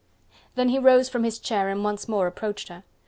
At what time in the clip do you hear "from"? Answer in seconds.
1.09-1.23